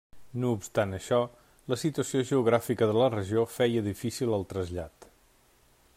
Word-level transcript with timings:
No 0.43 0.49
obstant 0.59 0.95
això, 0.97 1.19
la 1.73 1.77
situació 1.81 2.23
geogràfica 2.31 2.89
de 2.93 2.97
la 3.01 3.11
regió 3.17 3.45
feia 3.59 3.87
difícil 3.91 4.37
el 4.39 4.49
trasllat. 4.55 5.11